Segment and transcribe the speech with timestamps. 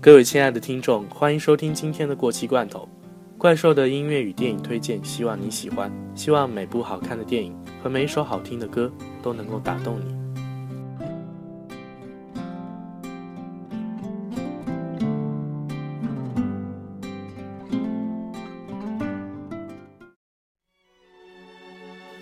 [0.00, 2.88] 各位亲爱的听众，欢迎收听今天的过期罐头
[3.36, 5.92] 怪兽的音乐与电影推荐，希望你喜欢。
[6.14, 10.16] 希望每部好看的电影和每一首好听的歌都能够打动你。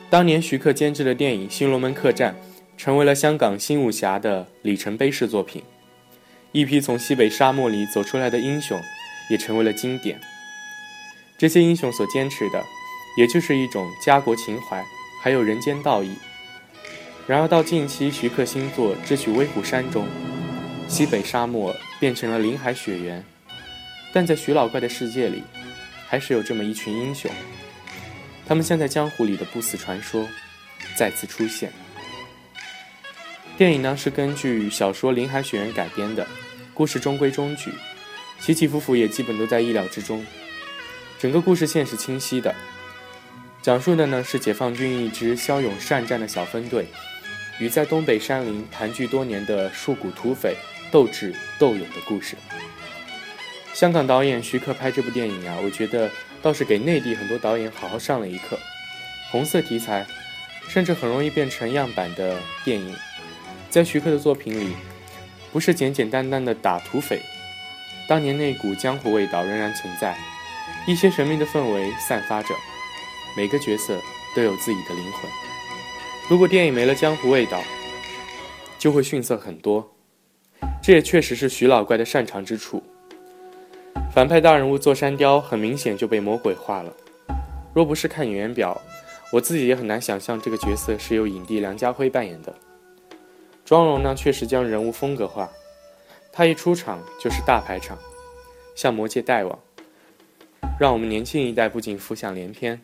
[0.09, 2.35] 当年徐克监制的电影《新龙门客栈》，
[2.79, 5.63] 成为了香港新武侠的里程碑式作品。
[6.57, 8.81] 一批从西北沙漠里走出来的英雄，
[9.29, 10.19] 也成为了经典。
[11.37, 12.65] 这些英雄所坚持的，
[13.19, 14.83] 也就是一种家国情怀，
[15.23, 16.17] 还有人间道义。
[17.27, 20.09] 然而到近期，徐克新作《智取威虎山》中，
[20.89, 23.23] 西北沙漠变成了林海雪原，
[24.11, 25.43] 但在徐老怪的世界里，
[26.09, 27.31] 还是有这么一群英雄。
[28.49, 30.27] 他们像在江湖里的不死传说，
[30.97, 31.71] 再次出现。
[33.59, 36.27] 电影呢是根据小说《林海雪原》改编的。
[36.77, 37.73] 故事中规中矩，
[38.39, 40.23] 起起伏伏也基本都在意料之中。
[41.19, 42.55] 整个故事线是清晰的，
[43.63, 46.87] 讲述的呢是解放军一支骁勇善战的小分队，
[47.59, 50.55] 与在东北山林盘踞多年的戍谷土匪
[50.91, 52.37] 斗智斗勇的故事。
[53.73, 56.11] 香港导演徐克拍这部电影啊，我觉得
[56.43, 58.59] 倒是给内地很多导演好好上了一课。
[59.31, 60.07] 红色题材，
[60.69, 62.95] 甚至很容易变成样板的电影，
[63.71, 64.75] 在徐克的作品里。
[65.57, 67.19] 不是简简单单的打土匪，
[68.07, 70.15] 当年那股江湖味道仍然存在，
[70.87, 72.55] 一些神秘的氛围散发着，
[73.35, 73.99] 每个角色
[74.35, 75.23] 都有自己的灵魂。
[76.29, 77.59] 如果电影没了江湖味道，
[78.79, 79.97] 就会逊色很多。
[80.83, 82.83] 这也确实是徐老怪的擅长之处。
[84.13, 86.93] 反派大人物座山雕很明显就被魔鬼化了，
[87.73, 88.79] 若不是看演员表，
[89.33, 92.55] 我自己也很难想象这个角色是由影帝梁家辉扮演的。
[93.67, 95.51] 妆容呢，确实将人物风格化。
[96.33, 97.99] 他一出场就是大排场，
[98.77, 99.59] 像魔界大王，
[100.79, 102.81] 让我们年轻一代不禁浮想联翩：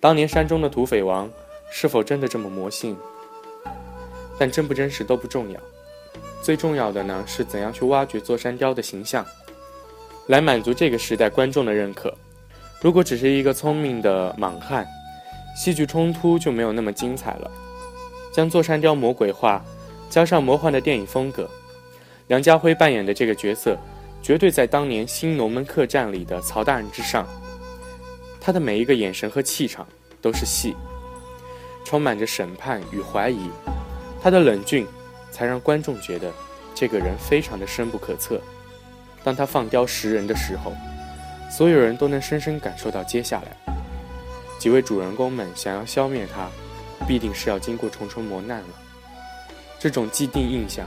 [0.00, 1.30] 当年山中的土匪王
[1.70, 2.96] 是否真的这么魔性？
[4.40, 5.60] 但真不真实都不重要，
[6.42, 9.24] 最重要的呢是怎样去挖掘座山雕的形象，
[10.26, 12.12] 来满足这个时代观众的认可。
[12.80, 14.84] 如果只是一个聪明的莽汉，
[15.54, 17.48] 戏剧冲突就没有那么精彩了。
[18.32, 19.64] 将座山雕魔鬼化。
[20.12, 21.48] 加上魔幻的电影风格，
[22.26, 23.78] 梁家辉扮演的这个角色，
[24.20, 27.26] 绝对在当年《新龙门客栈》里的曹大人之上。
[28.38, 29.86] 他的每一个眼神和气场
[30.20, 30.76] 都是戏，
[31.82, 33.48] 充满着审判与怀疑。
[34.22, 34.86] 他的冷峻，
[35.30, 36.30] 才让观众觉得
[36.74, 38.38] 这个人非常的深不可测。
[39.24, 40.74] 当他放雕食人的时候，
[41.50, 43.74] 所有人都能深深感受到接下来，
[44.58, 46.50] 几位主人公们想要消灭他，
[47.08, 48.81] 必定是要经过重重磨难了。
[49.82, 50.86] 这种既定印象，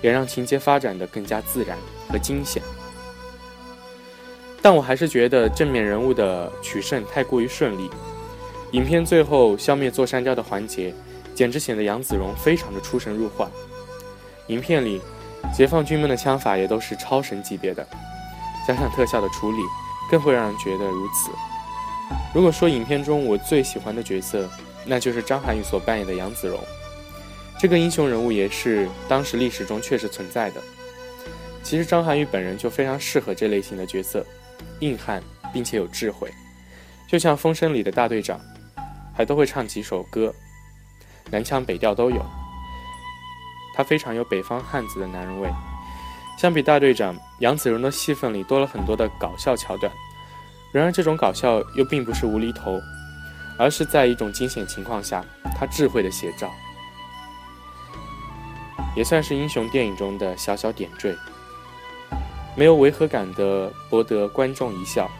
[0.00, 1.76] 也让情节发展的更加自然
[2.08, 2.62] 和惊险。
[4.62, 7.90] 但我还是觉得正面人物的取胜太过于顺利。
[8.72, 10.94] 影片最后消灭座山雕的环节，
[11.34, 13.50] 简直显得杨子荣非常的出神入化。
[14.46, 15.02] 影片里，
[15.54, 17.86] 解放军们的枪法也都是超神级别的，
[18.66, 19.58] 加上特效的处理，
[20.10, 21.30] 更会让人觉得如此。
[22.34, 24.48] 如果说影片中我最喜欢的角色，
[24.86, 26.58] 那就是张涵予所扮演的杨子荣。
[27.58, 30.60] 这个英雄人物也是当时历史中确实存在的。
[31.62, 34.24] 其实张涵予本人就非常适合这类型的角色，
[34.80, 35.22] 硬汉
[35.52, 36.30] 并且有智慧，
[37.08, 38.38] 就像《风声》里的大队长，
[39.16, 40.34] 还都会唱几首歌，
[41.30, 42.22] 南腔北调都有。
[43.74, 45.48] 他非常有北方汉子的男人味。
[46.38, 49.90] 相比大队长，杨子荣的戏份里多了很多的搞笑桥段，
[50.70, 52.78] 然而这种搞笑又并不是无厘头，
[53.58, 55.24] 而是在一种惊险情况下
[55.56, 56.52] 他智慧的写照。
[58.96, 61.16] 也算是英雄电影中的小小点缀，
[62.56, 65.10] 没有违和感的博得观众一笑。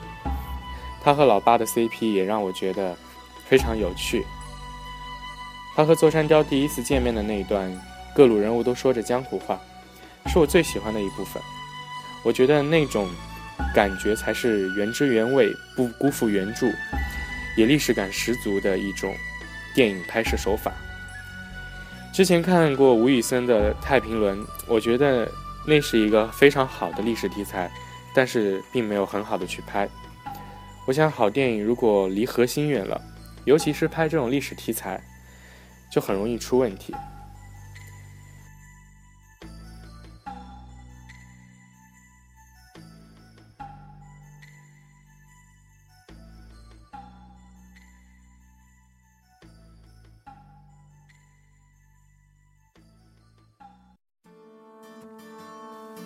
[1.03, 2.97] 他和老八的 CP 也让我觉得
[3.47, 4.25] 非常有趣。
[5.77, 7.71] 他和座山雕第一次见面的那一段，
[8.15, 9.61] 各路人物都说着江湖话，
[10.27, 11.43] 是我最喜欢的一部分。
[12.25, 13.11] 我觉得那种
[13.75, 16.69] 感觉才是原汁原味、不辜负原著，
[17.57, 19.15] 也历史感十足的一种
[19.75, 20.73] 电影拍摄手法。
[22.15, 25.29] 之前看过吴宇森的《太平轮》，我觉得
[25.67, 27.69] 那是一个非常好的历史题材，
[28.15, 29.89] 但是并没有很好的去拍。
[30.87, 33.03] 我想，好电影如果离核心远了，
[33.47, 35.03] 尤其是拍这种历史题材，
[35.91, 36.95] 就很容易出问题。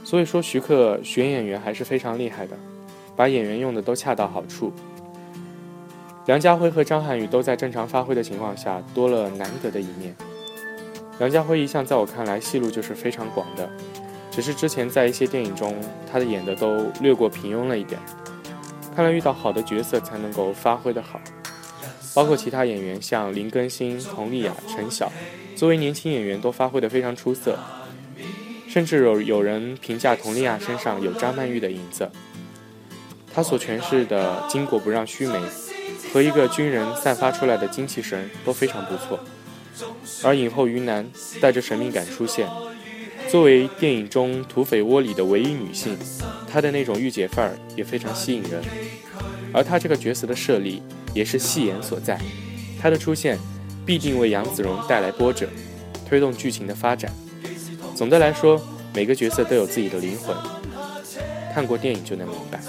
[0.08, 2.56] 所以说，徐克选演员还是非常厉害的，
[3.14, 4.72] 把演员用的都恰到好处。
[6.24, 10.16] 梁家辉和张涵予都在正常发挥的情况下，多了难得的一面。
[11.18, 13.68] 梁家辉一向在我看来戏路就是非常广的，
[14.30, 15.76] 只是之前在一些电影中，
[16.10, 18.00] 他的演的都略过平庸了一点。
[18.96, 21.20] 看来遇到好的角色才能够发挥的好。
[22.14, 25.12] 包括其他演员，像林更新、佟丽娅、陈晓，
[25.54, 27.58] 作为年轻演员都发挥的非常出色。
[28.68, 32.08] 甚至有有人评价佟丽娅身上有张曼玉的影子，
[33.34, 35.40] 她所诠释的巾帼不让须眉
[36.12, 39.18] 和一个军人散发出来的精气神都非常不错。
[40.22, 41.06] 而影后于南
[41.40, 42.46] 带着神秘感出现，
[43.28, 45.96] 作为电影中土匪窝里的唯一女性，
[46.46, 48.62] 她的那种御姐范儿也非常吸引人。
[49.52, 50.82] 而她这个角色的设立
[51.14, 52.20] 也是戏言所在，
[52.80, 53.38] 她的出现
[53.86, 55.48] 必定为杨子荣带来波折，
[56.06, 57.10] 推动剧情的发展。
[57.98, 58.62] 总的来说，
[58.94, 60.32] 每个角色都有自己的灵魂，
[61.52, 62.60] 看过电影就能明白。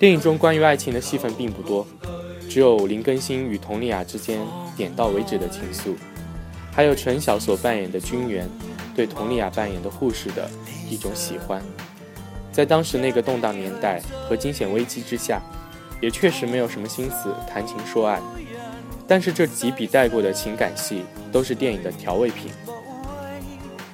[0.00, 1.86] 电影中关于爱情的戏份并不多，
[2.50, 4.40] 只有林更新与佟丽娅之间
[4.76, 5.94] 点到为止的情愫，
[6.72, 8.48] 还有陈晓所扮演的军员
[8.96, 10.50] 对佟丽娅扮演的护士的
[10.90, 11.62] 一种喜欢。
[12.50, 15.40] 在当时那个动荡年代和惊险危机之下，
[16.00, 18.20] 也确实没有什么心思谈情说爱，
[19.06, 22.50] 但是这几笔带过的情感戏都是电影的调味品。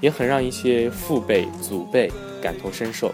[0.00, 2.10] 也很让一些父辈、祖辈
[2.40, 3.12] 感同身受，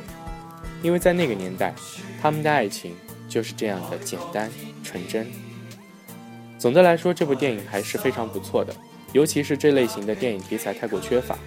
[0.82, 1.74] 因为在那个年代，
[2.20, 2.94] 他们的爱情
[3.28, 4.50] 就是这样的简单
[4.82, 5.26] 纯真。
[6.58, 8.74] 总的来说，这部电影还是非常不错的，
[9.12, 11.38] 尤其是这类型的电影题材太过缺乏，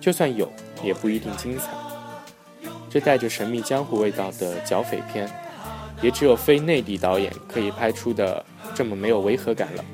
[0.00, 0.50] 就算有，
[0.82, 1.70] 也不一定精彩。
[2.88, 5.28] 这带着神秘江湖味道的剿匪片，
[6.02, 8.44] 也只有非内地导演可以拍出的
[8.74, 9.84] 这么没有违和感了。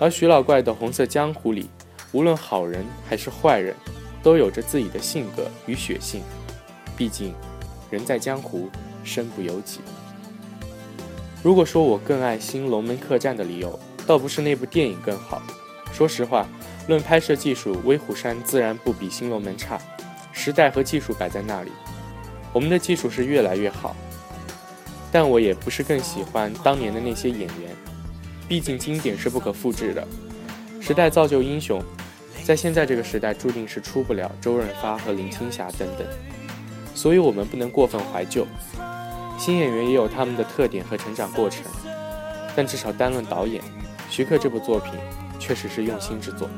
[0.00, 1.70] 而徐老怪的《红色江湖》里。
[2.12, 3.74] 无论好人还是坏人，
[4.22, 6.22] 都有着自己的性格与血性。
[6.94, 7.34] 毕竟，
[7.90, 8.68] 人在江湖，
[9.02, 9.80] 身不由己。
[11.42, 15.42] 如果说我更爱《新龙门客栈》的理由，倒不是那部电影更好。
[15.90, 16.46] 说实话，
[16.86, 19.80] 论拍摄技术，《威虎山》自然不比《新龙门》差。
[20.32, 21.70] 时代和技术摆在那里，
[22.52, 23.96] 我们的技术是越来越好。
[25.10, 27.74] 但我也不是更喜欢当年的那些演员。
[28.48, 30.06] 毕竟，经典是不可复制的。
[30.80, 31.82] 时代造就英雄。
[32.44, 36.06] 在现在这个时代，注定是出不了周润发和林青霞等等，
[36.94, 38.46] 所以我们不能过分怀旧。
[39.38, 41.64] 新演员也有他们的特点和成长过程，
[42.54, 43.62] 但至少单论导演，
[44.10, 44.92] 徐克这部作品
[45.38, 46.48] 确实是用心之作。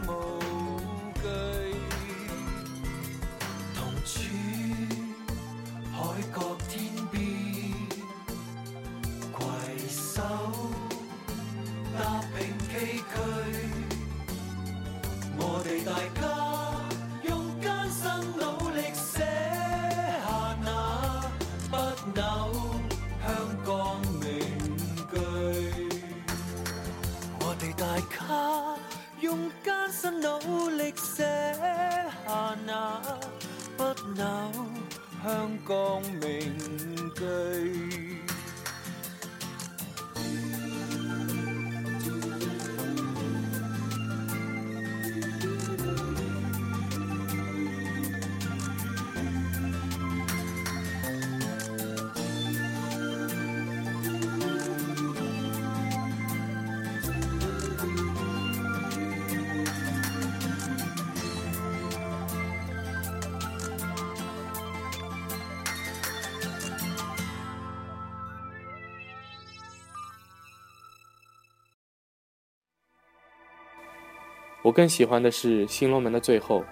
[74.64, 76.64] 我更喜欢的是《新龙门》的最后，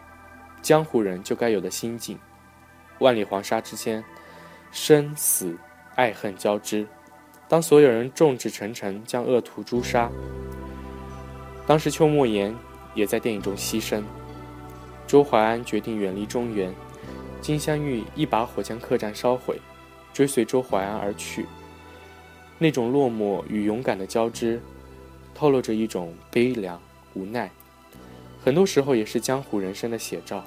[0.63, 2.19] 江湖人就该有的心境。
[3.01, 4.03] 万里黄沙之间，
[4.71, 5.59] 生死
[5.95, 6.87] 爱恨交织。
[7.51, 10.11] 当所有人众志成城将恶徒诛杀，
[11.67, 12.57] 当时邱莫言
[12.95, 14.03] 也在电影中牺牲。
[15.07, 16.75] 周淮安决定远离中原，
[17.43, 19.61] 金镶玉一把火将客栈烧毁，
[20.15, 21.45] 追随周淮安而去。
[22.57, 24.63] 那种落寞与勇敢的交织，
[25.35, 26.81] 透露着一种悲凉
[27.13, 27.51] 无奈。
[28.45, 30.43] 很多时候也是江湖人生的写照。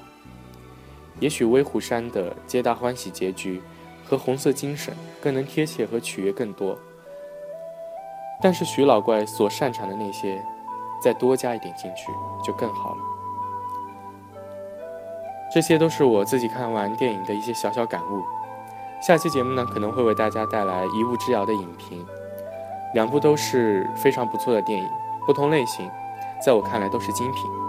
[1.19, 3.61] 也许威虎山的皆大欢喜结局
[4.05, 6.77] 和红色精神更能贴切和取悦更多。
[8.41, 10.43] 但是徐老怪所擅长的那些，
[11.01, 12.11] 再多加一点进去
[12.45, 13.01] 就更好了。
[15.53, 18.21] 这些都是我自己看完电影的一些小小感悟。
[19.01, 22.05] 下期节目呢可能会为大家带来《一物之遥》的影评，
[22.93, 24.89] 两部都是非常不错的电影，
[25.25, 25.89] 不同类型，
[26.45, 27.64] 在我看来都是精品。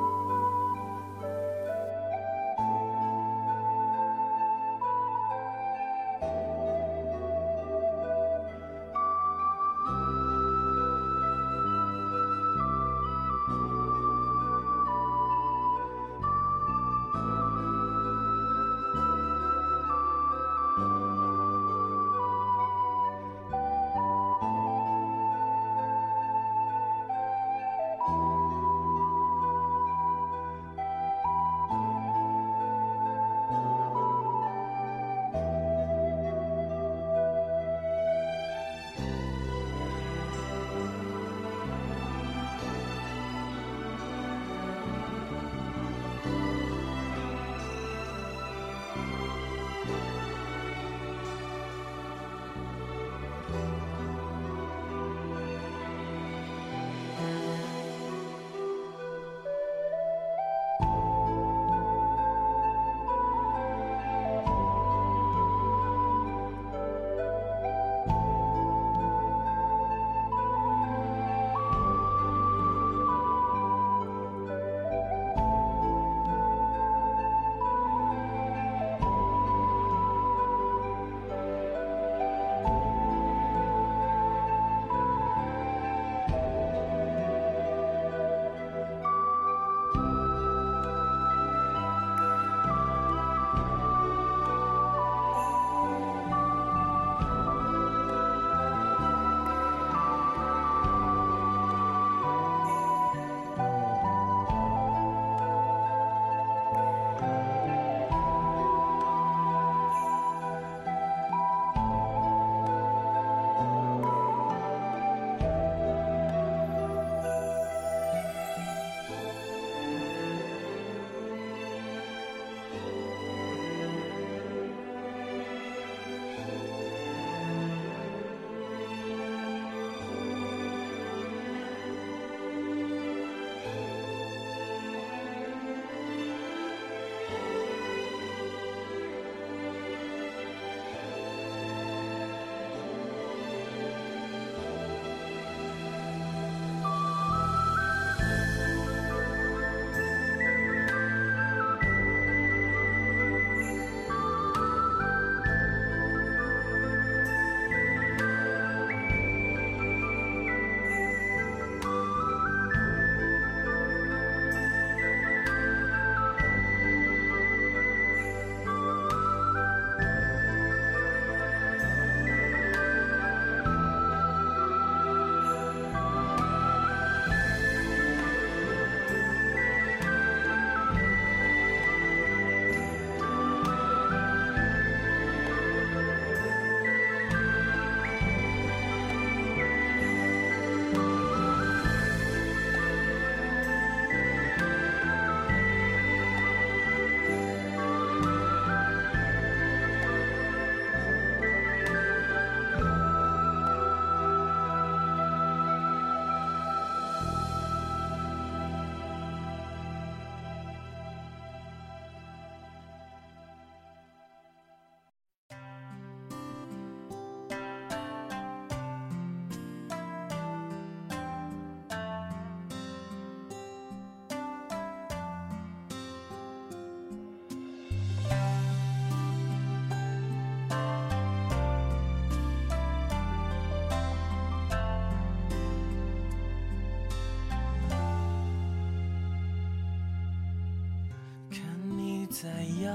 [242.46, 242.92] 再要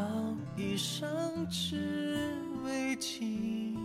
[0.56, 1.76] 一生只
[2.64, 3.76] 为情，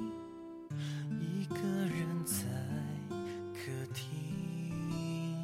[1.20, 2.44] 一个人在
[3.52, 5.34] 客厅，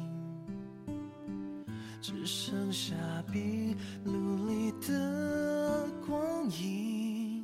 [2.01, 2.95] 只剩下
[3.33, 3.75] 壁
[4.05, 7.43] 炉里的光影，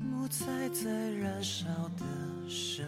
[0.00, 2.06] 木材在燃烧的
[2.48, 2.86] 声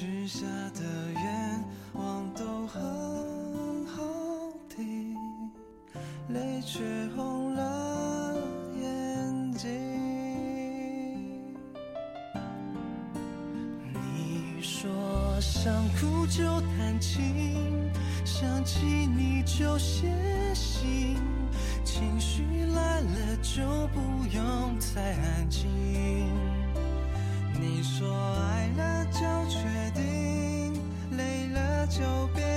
[0.00, 4.02] 许下的愿望都很好
[4.74, 5.14] 听，
[6.28, 6.80] 泪却
[7.14, 8.34] 红了
[8.80, 9.68] 眼睛。
[13.92, 14.90] 你说
[15.38, 17.92] 想哭就弹琴，
[18.24, 20.08] 想起你就写
[20.54, 21.18] 信。
[21.84, 22.42] 情绪
[22.74, 24.00] 来了就不
[24.34, 25.68] 用太安静。
[27.60, 28.08] 你说
[28.48, 28.99] 爱了
[32.00, 32.49] 就别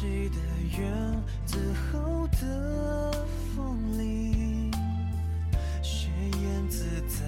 [0.00, 0.36] 记得
[0.80, 1.58] 院子
[1.90, 3.26] 后的
[3.56, 4.70] 风铃，
[5.82, 6.08] 雪
[6.40, 7.26] 燕自在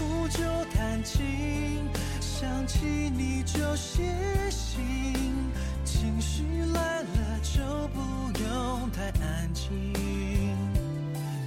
[0.00, 0.42] 苦就
[0.72, 1.86] 弹琴，
[2.22, 2.78] 想起
[3.14, 4.02] 你就写
[4.48, 4.80] 信，
[5.84, 6.42] 情绪
[6.72, 8.00] 来了就不
[8.42, 9.70] 用太安静。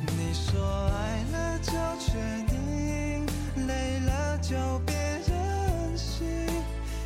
[0.05, 2.11] 你说爱了就确
[2.45, 3.25] 定，
[3.65, 4.55] 累了就
[4.85, 4.95] 别
[5.27, 6.47] 任性。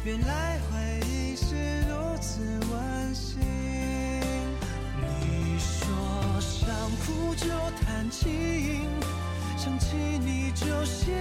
[0.04, 3.40] 原来回忆是如此温馨。
[5.00, 6.68] 你说想
[7.06, 7.48] 哭就
[7.80, 8.82] 弹琴。
[9.68, 11.12] 想起你就写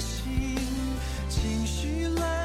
[0.00, 0.58] 信，
[1.28, 2.41] 情绪来